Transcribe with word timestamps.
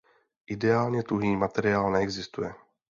Ideálně 0.47 1.03
tuhý 1.03 1.35
materiál 1.35 1.91
neexistuje. 1.91 2.53